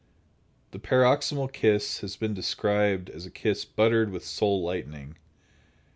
The 0.71 0.79
"paroxysmal 0.79 1.49
kiss" 1.49 1.99
has 1.99 2.15
been 2.15 2.33
described 2.33 3.07
as 3.11 3.27
a 3.27 3.29
kiss 3.29 3.65
"buttered 3.65 4.09
with 4.09 4.25
soul 4.25 4.63
lightning." 4.63 5.15